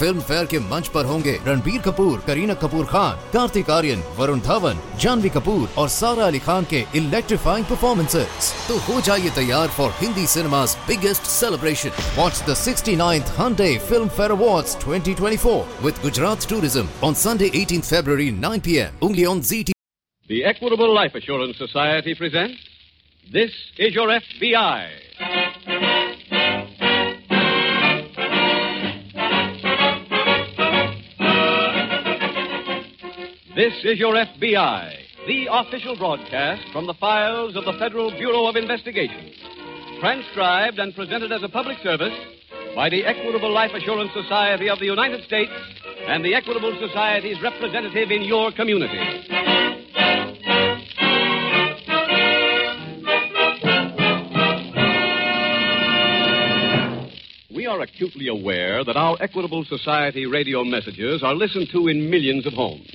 [0.00, 4.80] Film fair के मंच पर होंगे रणबीर कपूर करीना कपूर खान कार्तिक आर्यन वरुण धवन
[5.02, 10.26] जानवी कपूर और सारा अली खान के इलेक्ट्रीफाइंग परफॉर्मेंसेस तो हो जाइए तैयार for Hindi
[10.34, 11.92] cinema's biggest celebration.
[12.16, 18.30] Watch the 69th Hyundai Film Fair Awards 2024 with Gujarat Tourism on Sunday 18th February
[18.30, 18.92] 9 p.m.
[19.02, 19.72] only on ZT.
[20.30, 22.58] The Equitable Life Assurance Society presents
[23.26, 26.07] This is Your FBI.
[33.58, 34.94] This is Your FBI,
[35.26, 39.32] the official broadcast from the files of the Federal Bureau of Investigation.
[39.98, 42.14] Transcribed and presented as a public service
[42.76, 45.50] by the Equitable Life Assurance Society of the United States
[46.06, 48.96] and the Equitable Society's representative in your community.
[57.52, 62.46] We are acutely aware that our Equitable Society radio messages are listened to in millions
[62.46, 62.88] of homes.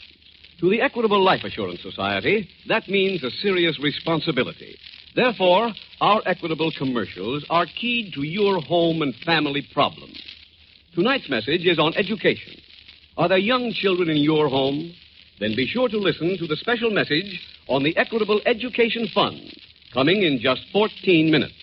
[0.63, 4.77] To the Equitable Life Assurance Society, that means a serious responsibility.
[5.13, 10.23] Therefore, our Equitable commercials are keyed to your home and family problems.
[10.95, 12.53] Tonight's message is on education.
[13.17, 14.93] Are there young children in your home?
[15.41, 19.41] Then be sure to listen to the special message on the Equitable Education Fund,
[19.93, 21.55] coming in just 14 minutes.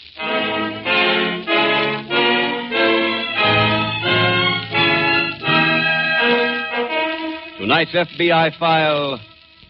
[7.71, 9.21] Tonight's FBI file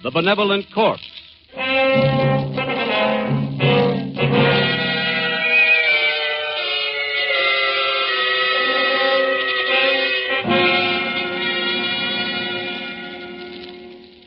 [0.02, 1.02] The Benevolent Corpse.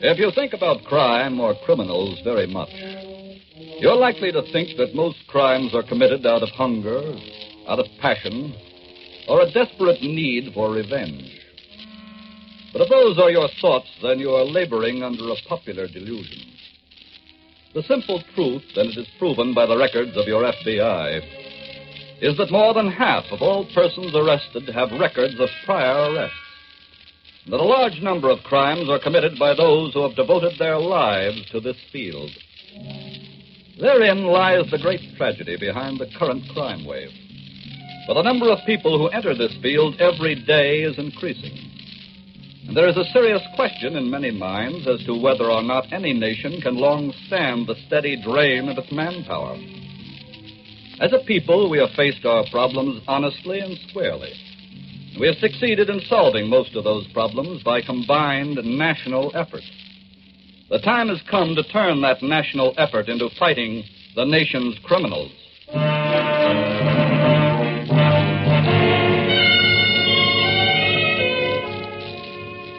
[0.01, 2.69] If you think about crime or criminals very much,
[3.79, 7.01] you're likely to think that most crimes are committed out of hunger,
[7.67, 8.53] out of passion,
[9.27, 11.32] or a desperate need for revenge.
[12.73, 16.41] But if those are your thoughts, then you are laboring under a popular delusion.
[17.75, 21.21] The simple truth, and it is proven by the records of your FBI,
[22.21, 26.37] is that more than half of all persons arrested have records of prior arrests.
[27.49, 31.45] That a large number of crimes are committed by those who have devoted their lives
[31.51, 32.31] to this field.
[33.79, 37.09] Therein lies the great tragedy behind the current crime wave.
[38.07, 41.72] For the number of people who enter this field every day is increasing.
[42.67, 46.13] And there is a serious question in many minds as to whether or not any
[46.13, 49.57] nation can long stand the steady drain of its manpower.
[50.99, 54.31] As a people, we have faced our problems honestly and squarely.
[55.19, 59.63] We have succeeded in solving most of those problems by combined national effort.
[60.69, 63.83] The time has come to turn that national effort into fighting
[64.15, 65.31] the nation's criminals.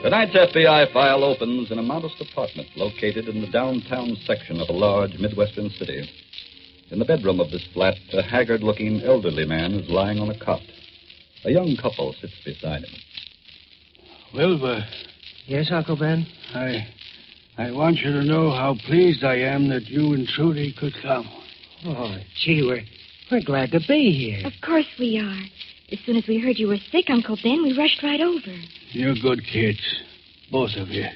[0.04, 4.72] Tonight's FBI file opens in a modest apartment located in the downtown section of a
[4.72, 6.06] large Midwestern city.
[6.91, 10.38] In the bedroom of this flat, a haggard looking elderly man is lying on a
[10.38, 10.60] cot.
[11.47, 12.94] A young couple sits beside him.
[14.34, 14.84] Wilbur,
[15.47, 16.26] Yes, Uncle Ben?
[16.53, 16.86] I
[17.56, 21.26] I want you to know how pleased I am that you and Trudy could come.
[21.86, 22.82] Oh, gee, we're,
[23.32, 24.47] we're glad to be here.
[24.47, 25.44] Of course we are.
[25.91, 28.54] As soon as we heard you were sick, Uncle Ben, we rushed right over.
[28.94, 29.81] You're good kids,
[30.53, 31.06] both of you.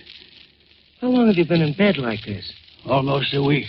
[1.01, 2.53] How long have you been in bed like this?
[2.85, 3.67] Almost a week.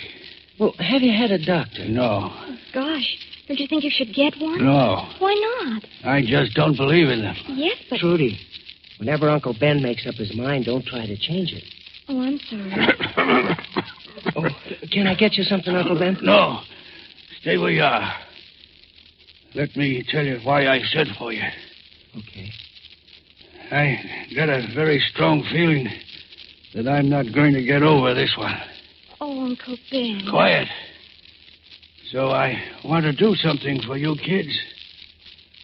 [0.58, 1.84] Well, have you had a doctor?
[1.88, 2.28] No,
[2.74, 4.64] Gosh, don't you think you should get one?
[4.64, 5.08] no.
[5.20, 5.84] Why not?
[6.04, 7.36] I just don't believe in them.
[7.50, 8.00] Yes, but.
[8.00, 8.36] Trudy,
[8.98, 11.64] whenever Uncle Ben makes up his mind, don't try to change it.
[12.08, 13.56] Oh, I'm sorry.
[14.36, 14.44] Oh,
[14.92, 16.18] can I get you something, Uncle Ben?
[16.20, 16.60] no.
[17.40, 18.12] Stay where you are.
[19.54, 21.42] Let me tell you why I sent for you.
[22.18, 22.50] Okay.
[23.70, 25.88] I got a very strong feeling
[26.74, 28.56] that I'm not going to get over this one.
[29.20, 30.22] Oh, Uncle Ben.
[30.28, 30.68] Quiet.
[32.10, 34.58] So I want to do something for you kids.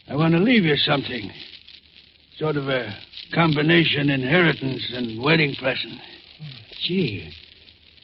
[0.08, 1.31] I want to leave you something.
[2.38, 2.94] Sort of a
[3.35, 5.94] combination inheritance and wedding present.
[6.82, 7.32] Gee,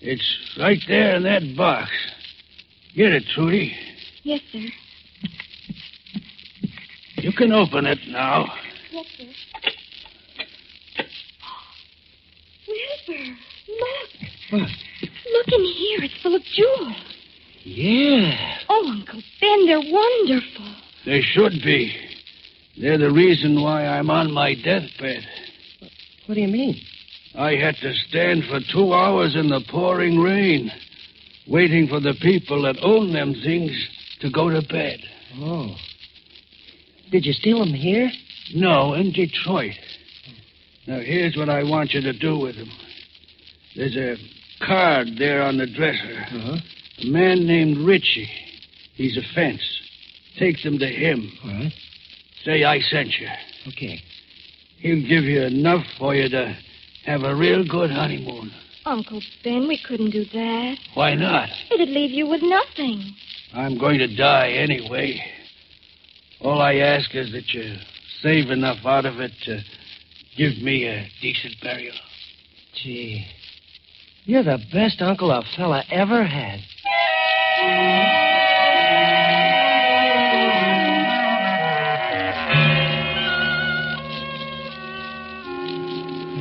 [0.00, 1.90] It's right there in that box.
[2.96, 3.76] Get it, Trudy.
[4.24, 4.66] Yes, sir.
[7.18, 8.52] You can open it now.
[8.90, 9.51] Yes, sir.
[13.08, 13.36] Wilbur,
[13.68, 14.08] look.
[14.50, 14.70] What?
[15.32, 16.02] Look in here.
[16.04, 16.96] It's full of jewels.
[17.64, 18.58] yeah.
[18.68, 20.74] Oh, Uncle Ben, they're wonderful.
[21.06, 21.94] They should be.
[22.80, 25.22] They're the reason why I'm on my deathbed.
[26.26, 26.76] What do you mean?
[27.34, 30.70] I had to stand for two hours in the pouring rain,
[31.48, 33.72] waiting for the people that own them things
[34.20, 35.00] to go to bed.
[35.36, 35.74] Oh.
[37.10, 38.10] Did you steal them here?
[38.54, 39.72] No, in Detroit.
[40.86, 42.68] Now, here's what I want you to do with them.
[43.76, 44.16] There's a
[44.64, 46.26] card there on the dresser.
[46.30, 46.56] Uh-huh.
[47.02, 48.28] A man named Ritchie.
[48.94, 49.62] He's a fence.
[50.38, 51.32] Take them to him.
[51.44, 51.72] All right.
[52.44, 53.28] Say I sent you.
[53.68, 54.00] Okay.
[54.78, 56.56] He'll give you enough for you to
[57.06, 58.50] have a real good honeymoon.
[58.84, 60.76] Uncle Ben, we couldn't do that.
[60.94, 61.48] Why not?
[61.70, 63.14] It'd leave you with nothing.
[63.54, 65.20] I'm going to die anyway.
[66.40, 67.76] All I ask is that you
[68.22, 69.60] save enough out of it to
[70.36, 71.94] give me a decent burial.
[72.74, 73.24] Gee.
[74.24, 76.60] You're the best uncle a fella ever had.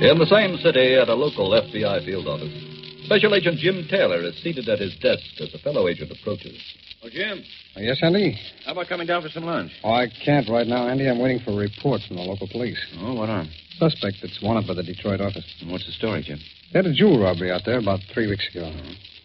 [0.02, 2.52] In the same city, at a local FBI field office,
[3.06, 6.58] Special Agent Jim Taylor is seated at his desk as a fellow agent approaches.
[7.04, 7.44] Oh, Jim,
[7.78, 8.36] oh, Yes, Andy?
[8.66, 9.72] how about coming down for some lunch?
[9.84, 11.08] Oh, I can't right now, Andy.
[11.08, 12.80] I'm waiting for a report from the local police.
[13.00, 13.50] Oh, what on?
[13.78, 15.46] Suspect that's wanted by the Detroit office.
[15.62, 16.40] And What's the story, Jim?
[16.72, 18.72] They had a jewel robbery out there about three weeks ago.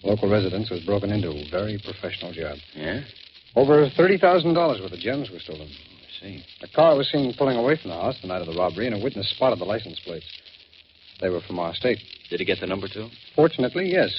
[0.02, 1.48] Local residence was broken into.
[1.50, 2.58] Very professional job.
[2.75, 3.02] Yeah?
[3.54, 5.69] Over $30,000 worth of gems were stolen.
[5.69, 6.44] I see.
[6.62, 8.96] A car was seen pulling away from the house the night of the robbery, and
[8.96, 10.26] a witness spotted the license plates.
[11.20, 11.98] They were from our state.
[12.31, 13.08] Did he get the number, too?
[13.34, 14.10] Fortunately, yes.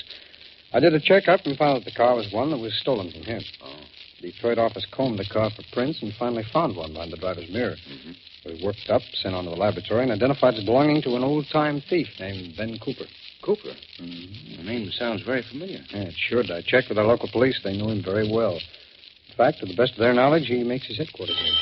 [0.73, 3.21] I did a checkup and found that the car was one that was stolen from
[3.21, 3.41] here.
[3.63, 3.73] Oh.
[4.21, 7.50] The Detroit office combed the car for prints and finally found one behind the driver's
[7.50, 7.75] mirror.
[7.75, 8.15] Mhm.
[8.57, 11.81] Was worked up, sent on to the laboratory, and identified as belonging to an old-time
[11.89, 13.06] thief named Ben Cooper.
[13.44, 13.74] Cooper?
[14.00, 15.80] The name sounds very familiar.
[15.89, 16.50] Yeah, it should.
[16.51, 17.59] I checked with our local police.
[17.63, 18.56] They knew him very well.
[18.56, 21.54] In fact, to the best of their knowledge, he makes his headquarters here.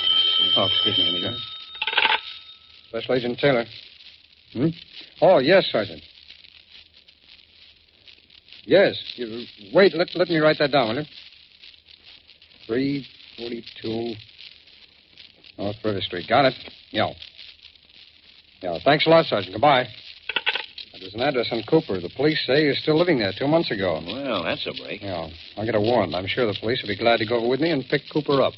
[0.57, 1.37] Oh, excuse me, Anita.
[2.89, 3.65] Special Agent Taylor.
[4.53, 4.67] Hmm?
[5.21, 6.01] Oh, yes, Sergeant.
[8.63, 8.95] Yes.
[9.15, 11.09] You, wait, let, let me write that down, will you?
[12.67, 14.15] 342
[15.57, 16.27] North River Street.
[16.27, 16.53] Got it.
[16.91, 17.11] Yeah.
[18.61, 19.53] Yeah, thanks a lot, Sergeant.
[19.53, 19.87] Goodbye.
[20.99, 21.99] There's an address on Cooper.
[21.99, 24.01] The police say you're still living there two months ago.
[24.05, 25.01] Well, that's a break.
[25.01, 26.15] Yeah, I'll get a warrant.
[26.15, 28.41] I'm sure the police will be glad to go over with me and pick Cooper
[28.41, 28.53] up.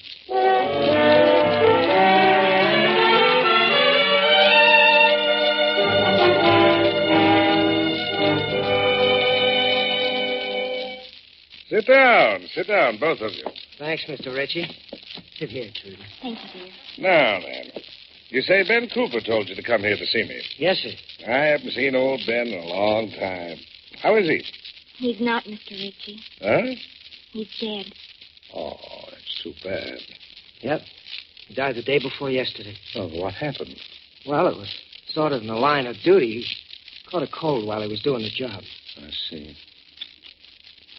[11.70, 12.48] Sit down.
[12.54, 13.44] Sit down, both of you.
[13.78, 14.34] Thanks, Mr.
[14.34, 14.66] Ritchie.
[15.38, 15.98] Sit here, Trudy.
[16.22, 16.72] Thank you, dear.
[16.98, 17.72] Now, then.
[18.30, 20.42] You say Ben Cooper told you to come here to see me.
[20.58, 20.90] Yes, sir.
[21.32, 23.58] I haven't seen old Ben in a long time.
[24.02, 24.44] How is he?
[24.98, 25.72] He's not, Mr.
[25.72, 26.20] Ritchie.
[26.42, 26.76] Huh?
[27.32, 27.94] He's dead.
[28.54, 28.78] Oh,
[29.12, 30.00] that's too bad.
[30.62, 30.82] Yep.
[31.48, 32.76] He died the day before yesterday.
[32.96, 33.76] Oh, what happened?
[34.26, 34.74] Well, it was
[35.10, 36.42] sort of in the line of duty.
[36.42, 36.46] He
[37.12, 38.64] caught a cold while he was doing the job.
[38.98, 39.56] I see.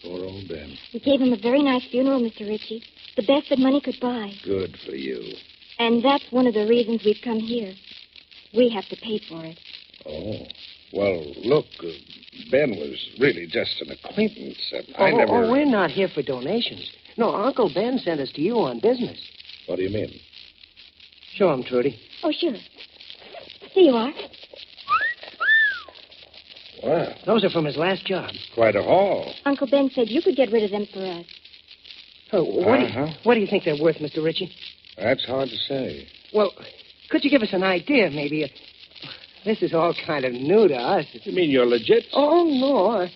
[0.03, 0.79] Poor old Ben.
[0.95, 2.49] We gave him a very nice funeral, Mr.
[2.49, 2.85] Ritchie.
[3.19, 4.31] The best that money could buy.
[4.45, 5.35] Good for you.
[5.81, 7.73] And that's one of the reasons we've come here.
[8.55, 9.59] We have to pay for it.
[10.07, 10.47] Oh.
[10.93, 11.89] Well, look, uh,
[12.53, 14.59] Ben was really just an acquaintance.
[14.73, 15.33] And Oh, I never.
[15.45, 16.93] oh, we're not here for donations.
[17.17, 19.19] No, Uncle Ben sent us to you on business.
[19.67, 20.13] What do you mean?
[21.35, 21.99] Show him, Trudy.
[22.23, 22.55] Oh, sure.
[23.73, 24.13] Here you are.
[26.85, 28.31] Well, Those are from his last job.
[28.55, 29.35] quite a haul.
[29.45, 31.27] Uncle Ben said you could get rid of them for us.
[32.33, 33.07] Oh, what, do Uh-huh.
[33.07, 34.23] you, what do you think they're worth, Mr.
[34.23, 34.51] Ritchie?
[34.97, 36.07] That's hard to say.
[36.35, 36.53] Well,
[37.11, 38.45] could you give us an idea, maybe?
[38.45, 38.49] Uh,
[39.45, 41.07] This is all kind of new to us.
[41.13, 42.05] You mean you're legit?
[42.13, 42.89] Oh, no.
[43.03, 43.13] I,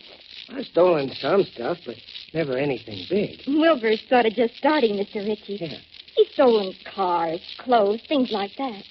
[0.57, 1.97] I've stolen some stuff, but
[2.33, 3.41] never anything big.
[3.47, 5.17] Wilbur's sort of just starting, Mr.
[5.27, 5.59] Ritchie.
[5.61, 5.79] Yeah.
[6.15, 8.83] He's stolen cars, clothes, things like that.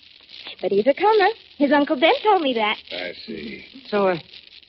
[0.61, 1.29] But he's a comer.
[1.57, 2.77] His Uncle Ben told me that.
[2.91, 3.63] I see.
[3.89, 4.21] So, uh, wh-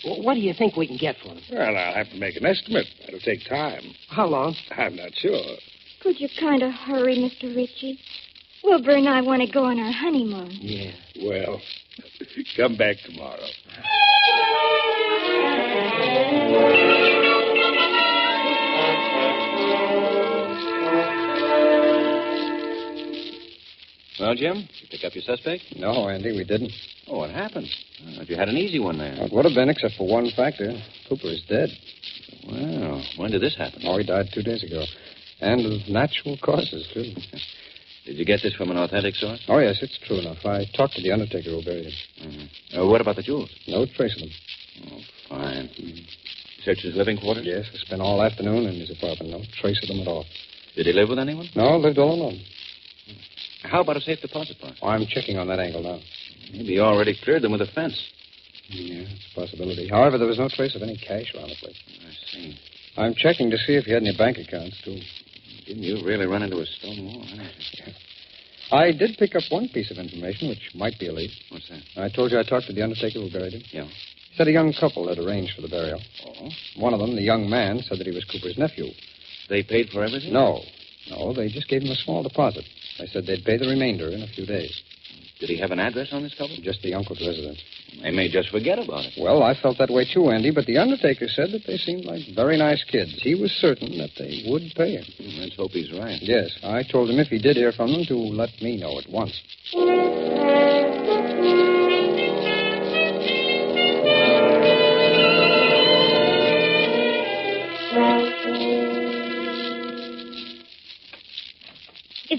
[0.05, 1.41] what do you think we can get for them?
[1.51, 2.87] Well, I'll have to make an estimate.
[3.07, 3.83] It'll take time.
[4.09, 4.57] How long?
[4.77, 5.57] I'm not sure.
[6.01, 7.55] Could you kind of hurry, Mr.
[7.55, 7.99] Ritchie?
[8.65, 10.51] Wilbur and I want to go on our honeymoon.
[10.53, 10.93] Yeah.
[11.23, 11.61] Well,
[12.57, 13.39] come back tomorrow.
[24.21, 25.63] Well, Jim, you pick up your suspect?
[25.77, 26.73] No, Andy, we didn't.
[27.09, 27.69] Oh, what happened?
[28.05, 29.15] Well, you had an easy one there.
[29.15, 30.73] It would have been, except for one factor.
[31.09, 31.71] Cooper is dead.
[32.47, 33.83] Well, when did this happen?
[33.85, 34.85] Oh, he died two days ago.
[35.41, 37.15] And of natural causes, too.
[38.05, 39.45] Did you get this from an authentic source?
[39.49, 40.39] Oh, yes, it's true enough.
[40.45, 41.93] I talked to the undertaker who buried him.
[42.21, 42.81] Mm-hmm.
[42.81, 43.49] Uh, what about the jewels?
[43.69, 44.31] No trace of them.
[44.91, 45.71] Oh, fine.
[46.65, 47.45] Search his living quarters?
[47.47, 49.31] Yes, I spent all afternoon in his apartment.
[49.31, 50.25] No trace of them at all.
[50.75, 51.49] Did he live with anyone?
[51.55, 52.41] No, lived all alone.
[53.63, 54.79] How about a safe deposit box?
[54.83, 56.01] Oh, I'm checking on that angle now.
[56.53, 57.97] Maybe you already cleared them with a fence.
[58.69, 59.89] Yeah, it's a possibility.
[59.89, 61.77] However, there was no trace of any cash around the place.
[61.87, 62.59] I see.
[62.97, 64.99] I'm checking to see if he had any bank accounts, too.
[65.67, 67.25] Didn't you really run into a stone wall?
[67.25, 67.91] Huh?
[68.73, 71.31] I did pick up one piece of information which might be a lead.
[71.51, 71.83] What's that?
[71.97, 73.63] I told you I talked to the undertaker who buried him.
[73.71, 73.85] Yeah.
[73.85, 76.01] He said a young couple had arranged for the burial.
[76.27, 76.49] Oh?
[76.77, 78.89] One of them, the young man, said that he was Cooper's nephew.
[79.49, 80.33] They paid for everything?
[80.33, 80.63] No.
[81.11, 82.65] No, they just gave him a small deposit.
[82.99, 84.83] They said they'd pay the remainder in a few days.
[85.43, 86.57] Did he have an address on this couple?
[86.63, 87.61] Just the uncle's residence.
[88.01, 89.15] They may just forget about it.
[89.19, 92.23] Well, I felt that way too, Andy, but the undertaker said that they seemed like
[92.35, 93.21] very nice kids.
[93.21, 95.05] He was certain that they would pay him.
[95.41, 96.23] Let's hope he's right.
[96.23, 99.09] Yes, I told him if he did hear from them to let me know at
[99.11, 100.42] once.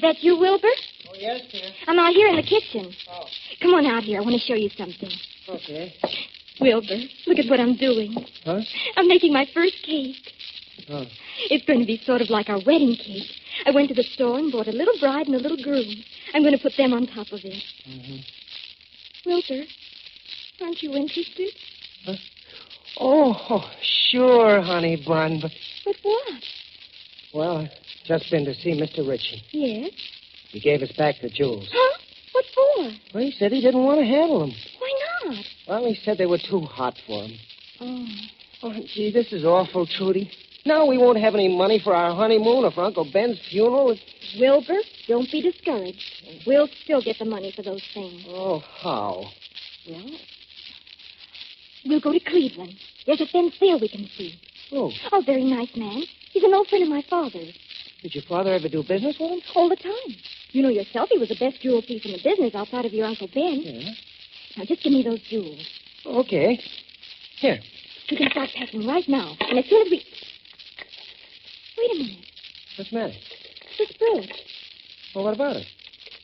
[0.03, 0.67] That you, Wilbur?
[1.09, 1.69] Oh, yes, dear.
[1.87, 2.93] I'm out here in the kitchen.
[3.09, 3.25] Oh.
[3.61, 4.19] Come on out here.
[4.19, 5.09] I want to show you something.
[5.49, 5.93] Okay.
[6.61, 8.13] Wilbur, look at what I'm doing.
[8.45, 8.61] Huh?
[8.95, 10.15] I'm making my first cake.
[10.89, 11.05] Oh.
[11.49, 13.29] It's going to be sort of like our wedding cake.
[13.65, 15.85] I went to the store and bought a little bride and a little groom.
[16.33, 17.63] I'm going to put them on top of it.
[17.87, 19.29] Mm-hmm.
[19.29, 19.63] Wilbur,
[20.61, 21.49] aren't you interested?
[22.05, 22.15] Huh?
[22.99, 25.39] Oh, sure, honey bun.
[25.41, 25.51] But,
[25.85, 26.43] But what?
[27.33, 27.69] well,
[28.05, 29.07] just been to see Mr.
[29.07, 29.41] Ritchie.
[29.51, 29.91] Yes.
[30.49, 31.69] He gave us back the jewels.
[31.71, 31.97] Huh?
[32.33, 32.91] What for?
[33.13, 34.51] Well, he said he didn't want to handle them.
[34.79, 34.93] Why
[35.25, 35.45] not?
[35.67, 37.31] Well, he said they were too hot for him.
[37.79, 38.05] Oh.
[38.63, 40.31] Oh, gee, this is awful, Trudy.
[40.65, 43.97] Now we won't have any money for our honeymoon or for Uncle Ben's funeral.
[44.39, 45.99] Wilbur, don't be discouraged.
[46.47, 48.23] We'll still get the money for those things.
[48.29, 49.25] Oh, how?
[49.89, 50.09] Well,
[51.85, 52.75] we'll go to Cleveland.
[53.05, 54.35] There's a thin sale we can see.
[54.71, 56.03] Oh, Oh, very nice man.
[56.31, 57.53] He's an old friend of my father's.
[58.03, 59.41] Did your father ever do business with him?
[59.55, 60.15] All the time.
[60.51, 63.07] You know yourself he was the best jewel thief in the business outside of your
[63.07, 63.61] Uncle Ben.
[63.63, 63.91] Yeah.
[64.57, 65.65] Now, just give me those jewels.
[66.05, 66.59] Okay.
[67.37, 67.59] Here.
[68.09, 69.35] You can start packing right now.
[69.39, 70.03] And as soon as we...
[71.77, 72.25] Wait a minute.
[72.77, 73.13] What's the matter?
[73.77, 74.31] This brooch.
[75.15, 75.65] Well, what about it?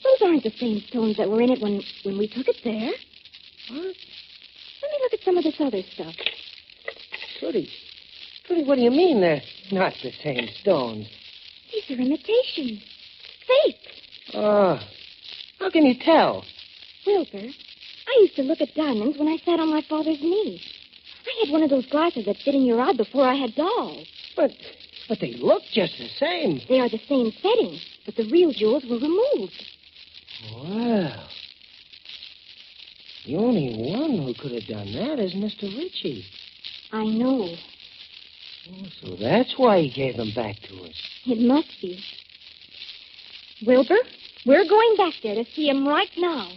[0.03, 2.91] Those aren't the same stones that were in it when, when we took it there.
[3.69, 3.95] What?
[4.81, 6.13] Let me look at some of this other stuff.
[7.39, 7.69] Trudy.
[8.45, 11.07] Trudy, what do you mean they're not the same stones?
[11.89, 12.83] These are imitations.
[13.47, 13.75] Fake.
[14.35, 14.77] Oh.
[14.77, 14.87] Ah,
[15.59, 16.45] how can you tell?
[17.05, 20.61] Wilbur, I used to look at diamonds when I sat on my father's knee.
[21.25, 24.07] I had one of those glasses that fit in your eye before I had dolls.
[24.35, 24.51] But
[25.07, 26.61] but they look just the same.
[26.69, 29.65] They are the same setting, but the real jewels were removed.
[30.53, 31.27] Well.
[33.25, 35.63] The only one who could have done that is Mr.
[35.75, 36.25] Ritchie.
[36.91, 37.55] I know.
[38.71, 40.93] Oh, so that's why he gave them back to us.
[41.25, 41.99] It must be.
[43.65, 43.97] Wilbur,
[44.45, 46.49] we're going back there to see him right now.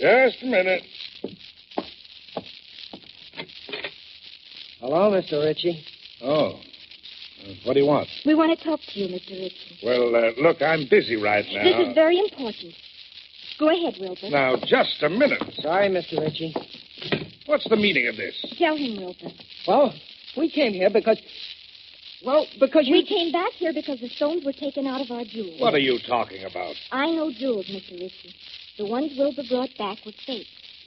[0.00, 0.82] Just a minute.
[4.80, 5.44] Hello, Mr.
[5.44, 5.84] Ritchie.
[6.22, 6.60] Oh.
[7.38, 8.08] Uh, what do you want?
[8.26, 9.30] We want to talk to you, Mr.
[9.30, 9.78] Ritchie.
[9.82, 11.62] Well, uh, look, I'm busy right now.
[11.64, 12.74] This is very important.
[13.58, 14.30] Go ahead, Wilbur.
[14.30, 15.42] Now, just a minute.
[15.60, 16.20] Sorry, Mr.
[16.20, 16.54] Ritchie.
[17.46, 18.34] What's the meaning of this?
[18.58, 19.34] Tell him, Wilbur.
[19.66, 19.94] Well,
[20.36, 21.20] we came here because.
[22.24, 22.94] Well, because you.
[22.94, 25.60] We came back here because the stones were taken out of our jewels.
[25.60, 26.74] What are you talking about?
[26.92, 27.92] I know jewels, Mr.
[27.92, 28.34] Ritchie.
[28.76, 30.46] The ones Wilbur brought back were fake.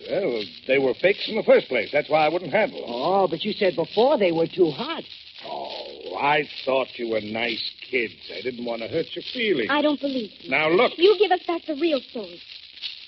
[0.10, 1.90] Well, they were fakes in the first place.
[1.92, 2.90] That's why I wouldn't handle them.
[2.90, 5.04] Oh, but you said before they were too hot.
[5.46, 5.81] Oh,
[6.22, 8.14] I thought you were nice kids.
[8.32, 9.70] I didn't want to hurt your feelings.
[9.72, 10.50] I don't believe you.
[10.52, 10.94] Now, look.
[10.98, 12.40] You give us back the real stones.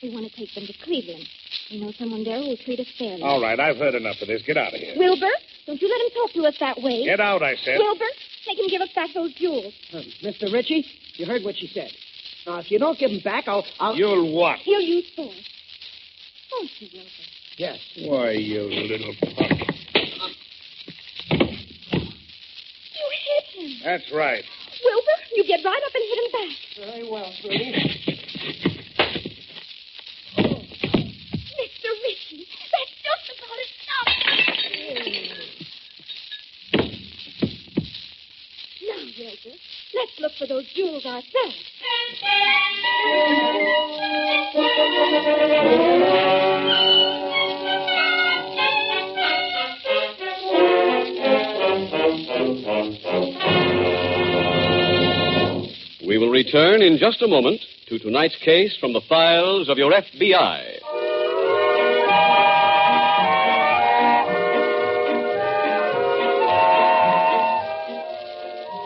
[0.02, 1.28] We want to take them to Cleveland.
[1.72, 3.22] We know someone there who will treat us fairly.
[3.22, 4.42] All right, I've heard enough of this.
[4.42, 4.96] Get out of here.
[4.98, 5.30] Wilbur,
[5.66, 7.06] don't you let him talk to us that way.
[7.06, 7.78] Get out, I said.
[7.78, 8.06] Wilbur,
[8.48, 9.74] make him give us back those jewels.
[9.94, 10.52] Um, Mr.
[10.52, 11.90] Ritchie, you heard what she said.
[12.46, 13.64] Now, if you don't give them back, I'll.
[13.80, 13.96] I'll...
[13.96, 14.60] You'll what?
[14.60, 15.50] He'll use force.
[16.52, 17.10] Won't you, Wilbur?
[17.58, 17.80] Yes.
[18.00, 19.52] Why, you little punk.
[22.94, 23.73] You hit him.
[23.84, 24.44] That's right.
[24.84, 26.56] Wilbur, you get right up and hit him back.
[26.94, 27.74] Very well, Trudy.
[31.60, 31.90] Mr.
[32.02, 33.70] Ritchie, that's just about it.
[33.84, 34.08] Stop.
[38.88, 39.56] Now, Wilbur,
[39.96, 41.60] let's look for those jewels ourselves.
[56.24, 60.80] will return in just a moment to tonight's case from the files of your FBI.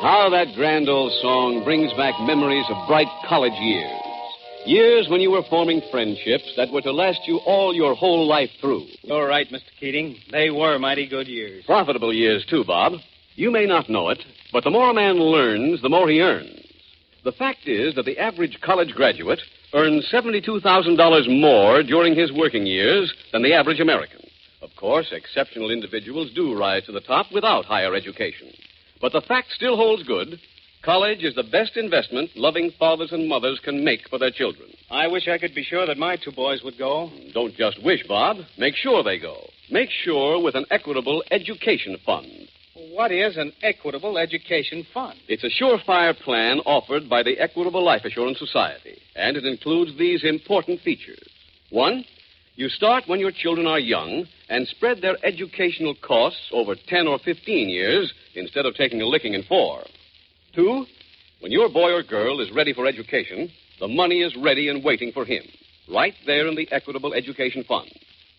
[0.02, 3.92] How that grand old song brings back memories of bright college years.
[4.66, 8.50] Years when you were forming friendships that were to last you all your whole life
[8.60, 8.88] through.
[9.04, 9.70] You're right, Mr.
[9.80, 10.18] Keating.
[10.32, 11.66] They were mighty good years.
[11.66, 12.94] Profitable years, too, Bob.
[13.36, 16.67] You may not know it, but the more a man learns, the more he earns.
[17.24, 19.40] The fact is that the average college graduate
[19.74, 24.22] earns $72,000 more during his working years than the average American.
[24.62, 28.52] Of course, exceptional individuals do rise to the top without higher education.
[29.02, 30.40] But the fact still holds good.
[30.84, 34.70] College is the best investment loving fathers and mothers can make for their children.
[34.90, 37.12] I wish I could be sure that my two boys would go.
[37.34, 38.38] Don't just wish, Bob.
[38.58, 39.50] Make sure they go.
[39.70, 42.48] Make sure with an equitable education fund.
[42.98, 45.20] What is an equitable education fund?
[45.28, 50.24] It's a surefire plan offered by the Equitable Life Assurance Society, and it includes these
[50.24, 51.30] important features.
[51.70, 52.04] One,
[52.56, 57.20] you start when your children are young and spread their educational costs over 10 or
[57.20, 59.84] 15 years instead of taking a licking in four.
[60.56, 60.88] Two,
[61.42, 65.12] when your boy or girl is ready for education, the money is ready and waiting
[65.12, 65.44] for him,
[65.88, 67.92] right there in the Equitable Education Fund.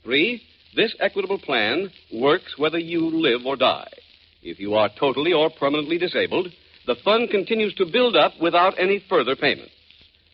[0.02, 0.42] Three,
[0.74, 3.86] this equitable plan works whether you live or die.
[4.42, 6.48] If you are totally or permanently disabled,
[6.86, 9.70] the fund continues to build up without any further payment.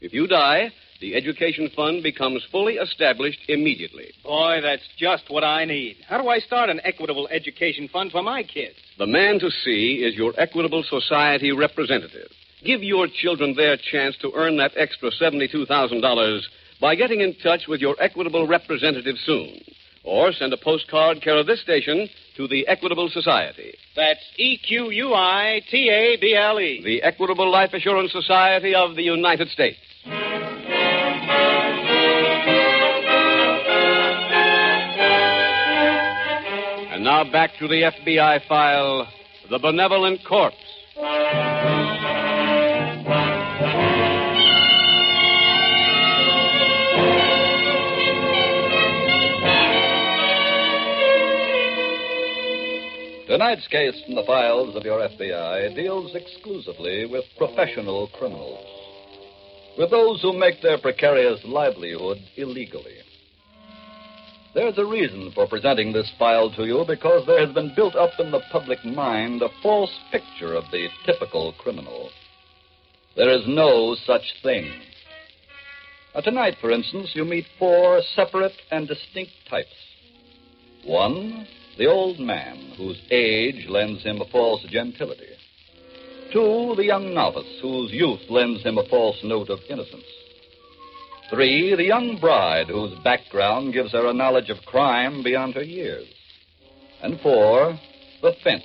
[0.00, 0.70] If you die,
[1.00, 4.12] the education fund becomes fully established immediately.
[4.22, 5.96] Boy, that's just what I need.
[6.08, 8.76] How do I start an equitable education fund for my kids?
[8.98, 12.28] The man to see is your Equitable Society representative.
[12.64, 16.40] Give your children their chance to earn that extra $72,000
[16.80, 19.60] by getting in touch with your Equitable representative soon.
[20.04, 23.74] Or send a postcard care of this station to the Equitable Society.
[23.94, 26.82] That's E Q U I T A B L E.
[26.84, 29.78] The Equitable Life Assurance Society of the United States.
[36.92, 39.08] And now back to the FBI file
[39.50, 40.56] The Benevolent Corpse.
[53.34, 58.64] Tonight's case from the files of your FBI deals exclusively with professional criminals,
[59.76, 62.94] with those who make their precarious livelihood illegally.
[64.54, 68.12] There's a reason for presenting this file to you because there has been built up
[68.20, 72.10] in the public mind a false picture of the typical criminal.
[73.16, 74.70] There is no such thing.
[76.14, 79.74] Now, tonight, for instance, you meet four separate and distinct types.
[80.84, 85.28] One, the old man, whose age lends him a false gentility.
[86.32, 90.04] Two, the young novice, whose youth lends him a false note of innocence.
[91.30, 96.06] Three, the young bride, whose background gives her a knowledge of crime beyond her years.
[97.02, 97.78] And four,
[98.22, 98.62] the fence,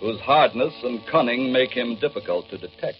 [0.00, 2.98] whose hardness and cunning make him difficult to detect.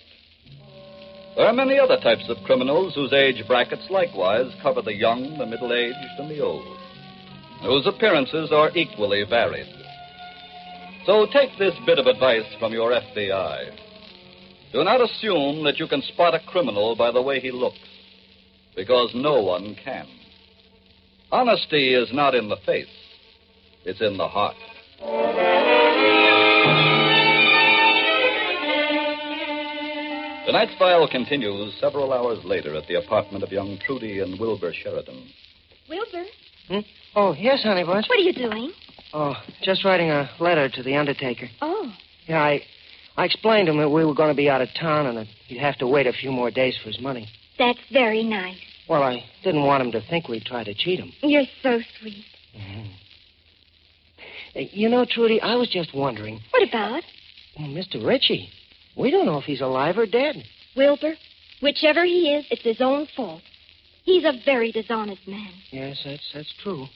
[1.37, 5.47] There are many other types of criminals whose age brackets likewise cover the young, the
[5.47, 6.80] middle aged, and the old
[7.63, 9.67] whose appearances are equally varied.
[11.07, 13.77] So take this bit of advice from your FBI.
[14.73, 17.79] Do not assume that you can spot a criminal by the way he looks,
[18.77, 20.07] because no one can.
[21.33, 22.87] Honesty is not in the face,
[23.85, 24.57] it's in the heart.
[30.47, 35.29] Tonight's file continues several hours later at the apartment of young Trudy and Wilbur Sheridan.
[35.89, 36.25] Wilbur,
[36.69, 36.81] Hmm?
[37.15, 38.07] Oh, yes, honey bunch.
[38.09, 38.73] what are you doing?
[39.13, 41.49] Oh, just writing a letter to the undertaker.
[41.61, 41.93] Oh,
[42.29, 42.63] Yeah, I,
[43.17, 45.27] I explained to him that we were going to be out of town and that
[45.49, 47.29] he'd have to wait a few more days for his money.
[47.59, 48.57] that's very nice.
[48.89, 51.13] Well, I didn't want him to think we'd try to cheat him.
[51.23, 52.25] You're so sweet.
[54.57, 56.41] Uh, You know, Trudy, I was just wondering.
[56.51, 57.03] What about?
[57.59, 58.05] Well, Mr.
[58.05, 58.49] Ritchie,
[58.97, 60.43] we don't know if he's alive or dead.
[60.77, 61.15] Wilbur,
[61.63, 63.43] whichever he is, it's his own fault.
[64.05, 65.53] He's a very dishonest man.
[65.71, 66.87] Yes, that's that's true.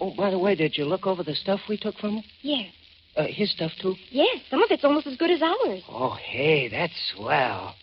[0.00, 2.24] Oh, by the way, did you look over the stuff we took from him?
[2.42, 2.72] Yes,
[3.16, 3.96] Uh, his stuff too?
[4.10, 5.82] yes, some of it's almost as good as ours.
[5.88, 7.74] Oh, hey, that's swell.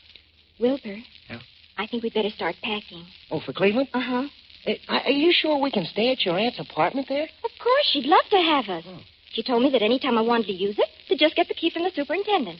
[0.59, 0.97] Wilbur,
[1.29, 1.39] Yeah?
[1.77, 3.05] I think we'd better start packing.
[3.29, 3.89] Oh, for Cleveland?
[3.93, 4.27] Uh huh.
[4.67, 7.27] Uh, are you sure we can stay at your aunt's apartment there?
[7.43, 8.83] Of course, she'd love to have us.
[8.87, 8.99] Oh.
[9.33, 11.53] She told me that any time I wanted to use it, to just get the
[11.53, 12.59] key from the superintendent.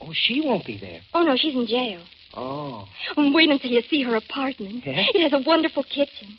[0.00, 1.00] Oh, she won't be there.
[1.12, 2.02] Oh, no, she's in jail.
[2.34, 2.86] Oh.
[3.16, 4.84] Oh, Wait until you see her apartment.
[4.86, 5.04] Yeah?
[5.14, 6.38] It has a wonderful kitchen.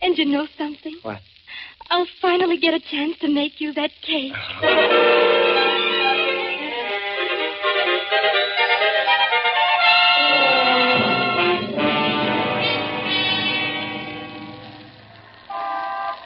[0.00, 0.96] And you know something?
[1.02, 1.20] What?
[1.90, 4.32] I'll finally get a chance to make you that cake.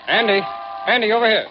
[0.08, 0.40] Andy.
[0.86, 1.46] Andy, over here.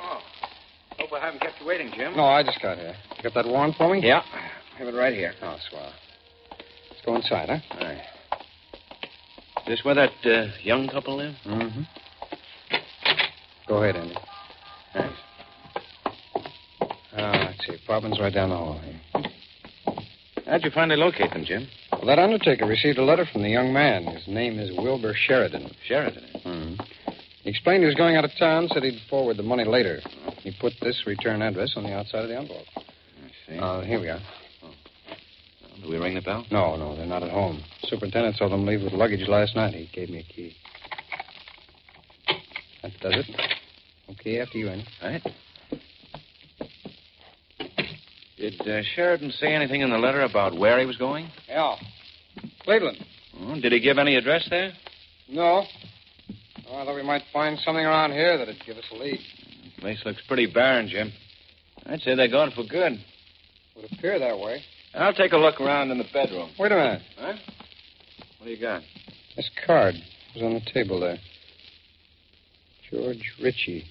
[1.00, 2.16] Hope I haven't kept you waiting, Jim.
[2.16, 2.96] No, I just got here.
[3.18, 4.02] You got that warrant for me?
[4.06, 4.22] Yeah.
[4.34, 5.34] I have it right here.
[5.42, 5.94] Oh, swell.
[6.90, 7.60] Let's go inside, huh?
[7.72, 8.02] All right.
[9.62, 11.36] Is this where that uh, young couple live?
[11.46, 11.82] Mm-hmm.
[13.72, 14.16] Go ahead, Andy.
[14.92, 15.18] Thanks.
[17.14, 17.78] Uh, let's see.
[17.86, 19.24] Apartment's right down the hall here.
[20.46, 21.70] How'd you finally locate them, Jim?
[21.94, 24.04] Well, that undertaker received a letter from the young man.
[24.08, 25.74] His name is Wilbur Sheridan.
[25.88, 26.26] Sheridan.
[26.46, 26.84] Mm-hmm.
[27.44, 30.02] He explained he was going out of town, said he'd forward the money later.
[30.40, 32.66] He put this return address on the outside of the envelope.
[32.76, 32.82] I
[33.48, 33.58] see.
[33.58, 34.20] Uh, here we are.
[35.82, 36.46] Do we ring the bell?
[36.52, 37.64] No, no, they're not at home.
[37.84, 39.74] Superintendent saw them leave with luggage last night.
[39.74, 40.58] He gave me a key.
[42.84, 43.61] That does it.
[44.12, 44.86] Okay, after you, Andy.
[45.02, 45.28] All right.
[48.38, 51.30] Did uh, Sheridan say anything in the letter about where he was going?
[51.48, 51.76] Yeah.
[52.64, 52.98] Cleveland.
[53.40, 54.74] Oh, did he give any address there?
[55.30, 55.64] No.
[56.70, 59.20] Oh, I thought we might find something around here that'd give us a lead.
[59.76, 61.12] The place looks pretty barren, Jim.
[61.86, 62.94] I'd say they're gone for good.
[63.76, 64.62] Would appear that way.
[64.94, 66.50] I'll take a look around in the bedroom.
[66.60, 67.02] Wait a minute.
[67.18, 67.34] Huh?
[68.40, 68.82] What do you got?
[69.36, 69.96] This card
[70.36, 71.18] was on the table there.
[72.90, 73.86] George Ritchie,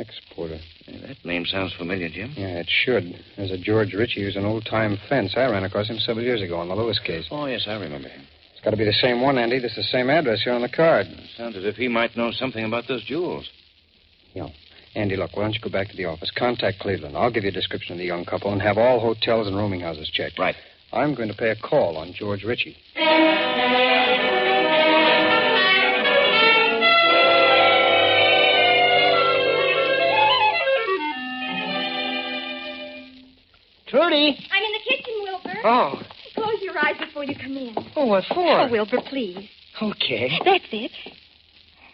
[0.00, 0.58] exporter.
[0.86, 2.32] Hey, that name sounds familiar, Jim.
[2.36, 3.14] Yeah, it should.
[3.36, 5.34] There's a George Ritchie who's an old-time fence.
[5.36, 7.26] I ran across him several years ago on the Lewis case.
[7.30, 8.26] Oh, yes, I remember him.
[8.52, 9.58] It's got to be the same one, Andy.
[9.58, 11.06] This is the same address here on the card.
[11.36, 13.48] Sounds as if he might know something about those jewels.
[14.34, 14.48] Yeah.
[14.94, 16.32] Andy, look, why don't you go back to the office?
[16.36, 17.16] Contact Cleveland.
[17.16, 19.80] I'll give you a description of the young couple and have all hotels and rooming
[19.80, 20.38] houses checked.
[20.38, 20.56] Right.
[20.92, 22.76] I'm going to pay a call on George Ritchie.
[34.10, 34.48] Trudy.
[34.52, 35.60] I'm in the kitchen, Wilbur.
[35.64, 36.02] Oh.
[36.34, 37.74] Close your eyes before you come in.
[37.96, 38.60] Oh, what for?
[38.60, 39.48] Oh, Wilbur, please.
[39.80, 40.30] Okay.
[40.44, 40.90] That's it.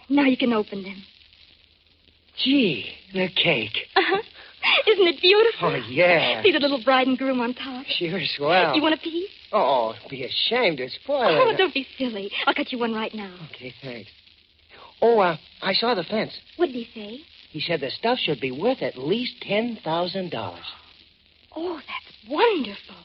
[0.09, 1.02] Now you can open them.
[2.42, 3.76] Gee, the cake.
[3.96, 4.22] Uh-huh.
[4.88, 5.68] Isn't it beautiful?
[5.68, 6.42] Oh, yeah.
[6.42, 7.87] See the little bride and groom on top.
[7.87, 8.74] Sure, swell.
[8.74, 9.29] You want a piece?
[9.52, 11.57] Oh, be ashamed to spoil Oh, it.
[11.57, 12.31] don't be silly.
[12.46, 13.33] I'll cut you one right now.
[13.55, 14.11] Okay, thanks.
[15.00, 16.33] Oh, uh, I saw the fence.
[16.57, 17.20] What did he say?
[17.50, 20.59] He said the stuff should be worth at least $10,000.
[21.57, 22.97] Oh, that's wonderful.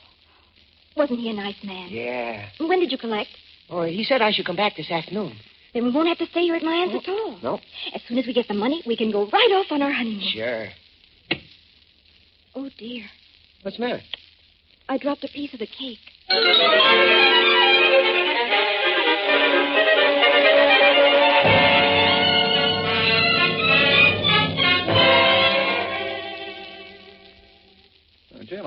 [0.98, 1.88] Wasn't he a nice man?
[1.90, 2.50] Yeah.
[2.60, 3.30] When did you collect?
[3.70, 5.38] Oh, he said I should come back this afternoon.
[5.74, 7.40] Then we won't have to stay here at my aunt's oh, at all.
[7.42, 7.60] No.
[7.96, 10.28] As soon as we get the money, we can go right off on our honeymoon.
[10.34, 10.68] Sure.
[12.54, 13.06] Oh, dear.
[13.62, 14.02] What's the matter?
[14.90, 16.00] I dropped a piece of the cake.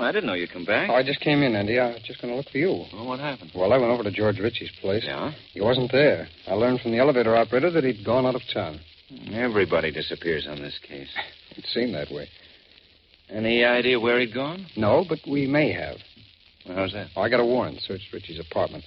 [0.05, 0.89] I didn't know you'd come back.
[0.89, 1.79] Oh, I just came in, Andy.
[1.79, 2.85] I was just going to look for you.
[2.93, 3.51] Well, what happened?
[3.55, 5.03] Well, I went over to George Ritchie's place.
[5.05, 5.31] Yeah?
[5.53, 6.27] He wasn't there.
[6.47, 8.79] I learned from the elevator operator that he'd gone out of town.
[9.31, 11.09] Everybody disappears on this case.
[11.57, 12.27] It seemed that way.
[13.29, 14.65] Any idea where he'd gone?
[14.75, 15.95] No, but we may have.
[16.67, 17.07] Well, how's that?
[17.15, 17.79] Oh, I got a warrant.
[17.79, 18.83] Searched Ritchie's apartment.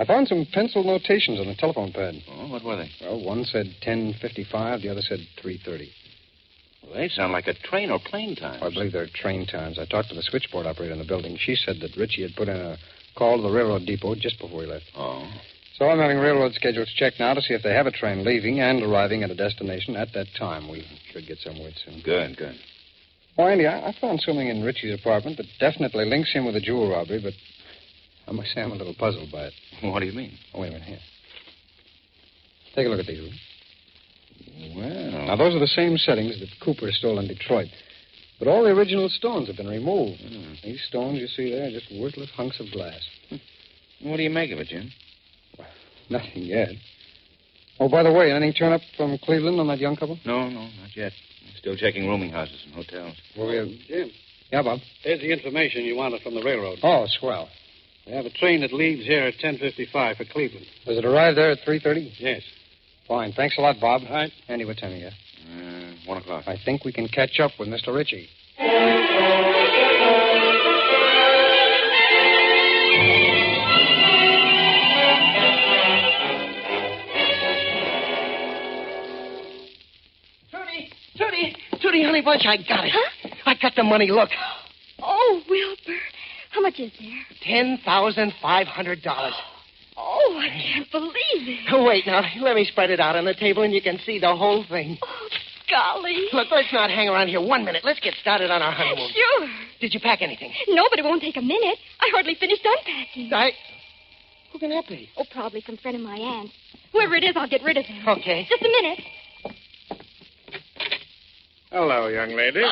[0.00, 2.14] I found some pencil notations on the telephone pad.
[2.30, 2.90] Oh, what were they?
[3.02, 5.90] Well, one said 10.55, the other said 3.30.
[6.82, 8.62] Well, they sound like a train or plane time.
[8.62, 9.78] I believe they're train times.
[9.78, 11.36] I talked to the switchboard operator in the building.
[11.38, 12.78] She said that Ritchie had put in a
[13.16, 14.84] call to the railroad depot just before he left.
[14.96, 15.28] Oh.
[15.76, 18.60] So I'm having railroad schedules checked now to see if they have a train leaving
[18.60, 20.68] and arriving at a destination at that time.
[20.68, 22.00] We should get some word soon.
[22.04, 22.56] Good, good.
[23.36, 26.60] Oh, Andy, I, I found something in Ritchie's apartment that definitely links him with the
[26.60, 27.34] jewel robbery, but
[28.26, 29.52] I must say I'm a little puzzled by it.
[29.82, 30.36] What do you mean?
[30.52, 30.98] Oh, wait a minute, here.
[32.74, 33.32] Take a look at these.
[34.76, 37.68] Well, Now, those are the same settings that Cooper stole in Detroit.
[38.38, 40.20] But all the original stones have been removed.
[40.20, 40.52] Hmm.
[40.62, 43.00] These stones you see there are just worthless hunks of glass.
[43.28, 43.36] Hmm.
[44.08, 44.90] what do you make of it, Jim?
[46.10, 46.68] Nothing yet.
[47.80, 50.18] Oh, by the way, anything turn up from Cleveland on that young couple?
[50.24, 51.12] No, no, not yet.
[51.58, 53.16] Still checking rooming houses and hotels.
[53.36, 53.68] Well, we have...
[53.88, 54.10] Jim,
[54.52, 54.78] Yeah, Bob.
[55.02, 56.78] here's the information you wanted from the railroad.
[56.82, 57.48] Oh, swell.
[58.06, 60.66] We have a train that leaves here at 10.55 for Cleveland.
[60.86, 62.12] Does it arrive there at 3.30?
[62.18, 62.42] Yes.
[63.08, 63.32] Fine.
[63.32, 64.02] Thanks a lot, Bob.
[64.06, 64.32] All right.
[64.48, 65.06] Andy, what time are you?
[65.08, 66.44] Uh, one o'clock.
[66.46, 67.94] I think we can catch up with Mr.
[67.94, 68.28] Ritchie.
[80.50, 82.92] Trudy, Trudy, Trudy, honey bunch, I got it.
[82.94, 83.28] Huh?
[83.46, 84.08] I got the money.
[84.10, 84.30] Look,
[85.00, 85.98] Oh, Wilbur.
[86.50, 87.20] How much is there?
[87.42, 89.34] ten thousand five hundred dollars.
[90.38, 91.66] Oh, I can't believe it.
[91.72, 94.18] Oh, wait now, let me spread it out on the table, and you can see
[94.20, 94.96] the whole thing.
[95.02, 95.28] Oh,
[95.68, 96.28] golly.
[96.32, 97.82] Look, let's not hang around here one minute.
[97.84, 99.10] Let's get started on our honeymoon.
[99.12, 99.48] Sure.
[99.80, 100.52] Did you pack anything?
[100.68, 101.78] No, but it won't take a minute.
[102.00, 103.32] I hardly finished unpacking.
[103.32, 103.50] I.
[104.52, 105.08] Who can that be?
[105.16, 106.52] Oh, probably some friend of my aunt's.
[106.92, 108.06] Whoever it is, I'll get rid of him.
[108.08, 108.46] Okay.
[108.48, 109.00] Just a minute.
[111.70, 112.62] Hello, young lady.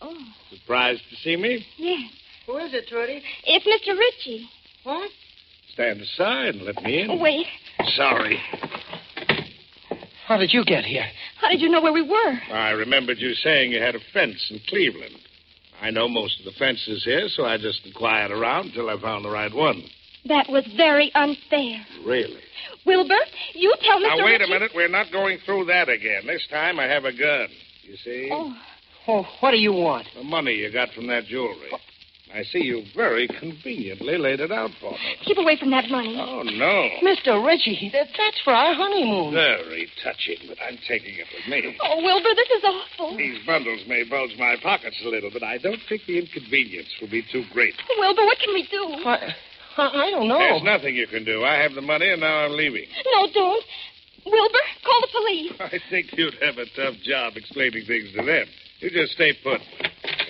[0.00, 0.14] Oh,
[0.50, 1.64] Surprised to see me?
[1.76, 2.10] yes.
[2.46, 3.22] Who is it, Trudy?
[3.44, 3.96] It's Mr.
[3.96, 4.48] Ritchie.
[4.82, 5.10] What?
[5.72, 7.18] Stand aside and let me in.
[7.20, 7.46] Wait.
[7.96, 8.38] Sorry.
[10.26, 11.06] How did you get here?
[11.40, 12.38] How did you know where we were?
[12.52, 15.16] I remembered you saying you had a fence in Cleveland.
[15.80, 19.24] I know most of the fences here, so I just inquired around until I found
[19.24, 19.82] the right one.
[20.26, 21.84] That was very unfair.
[22.06, 22.40] Really?
[22.86, 23.14] Wilbur,
[23.54, 24.18] you tell Mr.
[24.18, 24.44] Now, wait Ritchie...
[24.44, 24.70] a minute.
[24.74, 26.26] We're not going through that again.
[26.26, 27.48] This time I have a gun.
[27.82, 28.28] You see?
[28.30, 28.54] Oh,
[29.08, 30.06] Oh, what do you want?
[30.14, 31.70] The money you got from that jewelry.
[31.72, 31.78] Oh.
[32.34, 35.16] I see you very conveniently laid it out for me.
[35.24, 36.16] keep away from that money.
[36.18, 36.88] Oh, no.
[37.04, 37.44] Mr.
[37.44, 39.34] Ritchie, that, that's for our honeymoon.
[39.34, 41.76] Very touching, but I'm taking it with me.
[41.82, 43.16] Oh, Wilbur, this is awful.
[43.18, 47.10] These bundles may bulge my pockets a little, but I don't think the inconvenience will
[47.10, 47.74] be too great.
[47.98, 48.80] Wilbur, what can we do?
[49.04, 49.34] I,
[49.76, 50.38] I, I don't know.
[50.38, 51.44] There's nothing you can do.
[51.44, 52.86] I have the money, and now I'm leaving.
[53.12, 53.64] No, don't.
[54.24, 55.52] Wilbur, call the police.
[55.60, 58.46] I think you'd have a tough job explaining things to them.
[58.80, 59.60] You just stay put.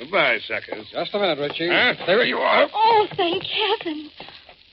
[0.02, 0.86] Goodbye, suckers.
[0.90, 1.68] Just a minute, Ritchie.
[1.68, 1.94] Huh?
[2.06, 2.68] There you are.
[2.74, 4.10] Oh, thank heaven.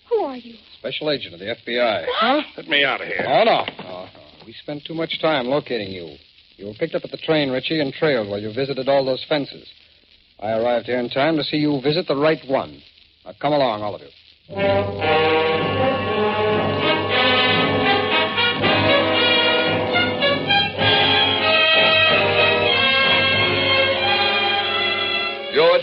[0.10, 0.56] Who are you?
[0.80, 2.06] Special agent of the FBI.
[2.10, 2.42] Huh?
[2.58, 3.26] Let me out of here.
[3.28, 3.66] Oh, no.
[3.84, 4.10] No, no.
[4.48, 6.16] We spent too much time locating you.
[6.58, 9.24] You were picked up at the train, Ritchie, and trailed while you visited all those
[9.30, 9.68] fences.
[10.40, 12.82] I arrived here in time to see you visit the right one.
[13.24, 14.08] Now, come along, all of you.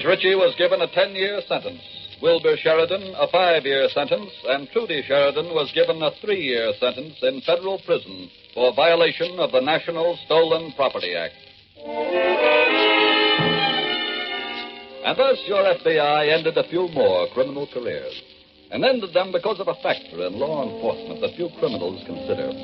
[0.06, 1.82] Ritchie was given a 10 year sentence.
[2.22, 7.16] Wilbur Sheridan a five year sentence, and Trudy Sheridan was given a three year sentence
[7.22, 11.34] in federal prison for violation of the National Stolen Property Act.
[15.04, 18.14] And thus your FBI ended a few more criminal careers,
[18.70, 22.54] and ended them because of a factor in law enforcement that few criminals consider.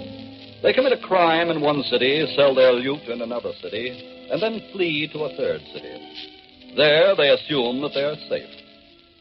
[0.63, 3.91] They commit a crime in one city, sell their loot in another city,
[4.31, 6.32] and then flee to a third city.
[6.77, 8.49] There, they assume that they are safe.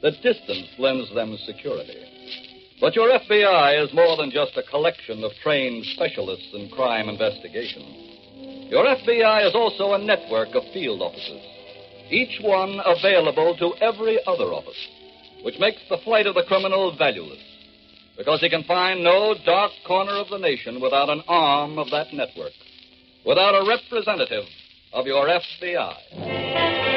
[0.02, 1.98] The distance lends them security.
[2.80, 8.68] But your FBI is more than just a collection of trained specialists in crime investigation.
[8.72, 11.42] Your FBI is also a network of field offices,
[12.10, 14.88] each one available to every other office,
[15.44, 17.44] which makes the flight of the criminal valueless,
[18.18, 22.14] because he can find no dark corner of the nation without an arm of that
[22.14, 22.54] network,
[23.26, 24.46] without a representative
[24.94, 26.91] of your FBI.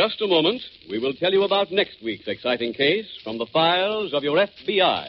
[0.00, 4.14] Just a moment, we will tell you about next week's exciting case from the files
[4.14, 5.08] of your FBI.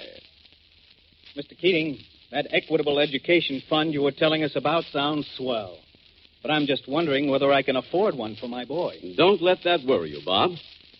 [1.37, 1.57] Mr.
[1.57, 1.97] Keating,
[2.29, 5.77] that equitable education fund you were telling us about sounds swell.
[6.41, 8.97] But I'm just wondering whether I can afford one for my boy.
[9.15, 10.51] Don't let that worry you, Bob.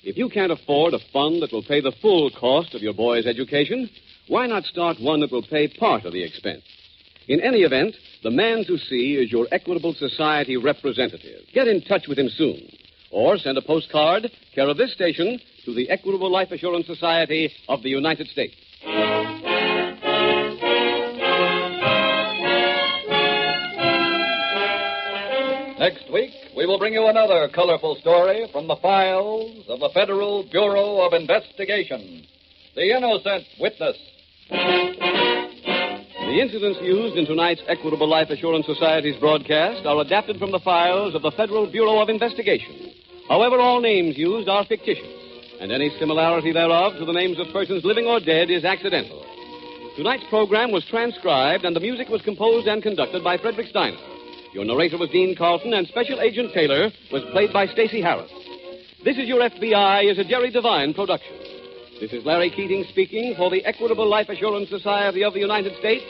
[0.03, 3.25] If you can't afford a fund that will pay the full cost of your boy's
[3.25, 3.89] education,
[4.29, 6.63] why not start one that will pay part of the expense?
[7.27, 11.41] In any event, the man to see is your Equitable Society representative.
[11.53, 12.61] Get in touch with him soon.
[13.11, 17.83] Or send a postcard, care of this station, to the Equitable Life Assurance Society of
[17.83, 18.55] the United States.
[25.77, 30.43] Next week, we will bring you another colorful story from the files of the Federal
[30.49, 32.23] Bureau of Investigation
[32.75, 33.97] The Innocent Witness.
[34.49, 41.13] The incidents used in tonight's Equitable Life Assurance Society's broadcast are adapted from the files
[41.13, 42.90] of the Federal Bureau of Investigation.
[43.31, 45.07] However, all names used are fictitious,
[45.61, 49.23] and any similarity thereof to the names of persons living or dead is accidental.
[49.95, 53.95] Tonight's program was transcribed, and the music was composed and conducted by Frederick Steiner.
[54.51, 58.29] Your narrator was Dean Carlton, and Special Agent Taylor was played by Stacy Harris.
[59.05, 61.37] This is Your FBI is a Jerry Devine production.
[62.01, 66.03] This is Larry Keating speaking for the Equitable Life Assurance Society of the United States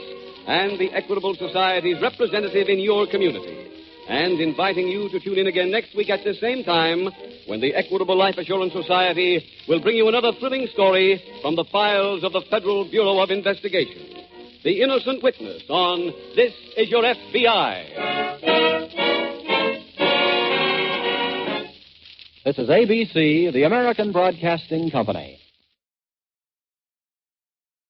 [0.47, 3.80] and the Equitable Society's representative in your community.
[4.07, 7.07] And inviting you to tune in again next week at the same time
[7.47, 12.23] when the Equitable Life Assurance Society will bring you another thrilling story from the files
[12.23, 14.01] of the Federal Bureau of Investigation.
[14.63, 18.11] The Innocent Witness on This Is Your FBI.
[22.43, 25.39] This is ABC, the American Broadcasting Company.